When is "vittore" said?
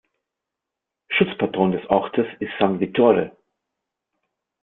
2.79-3.37